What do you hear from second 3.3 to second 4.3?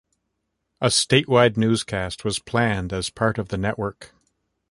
of the network.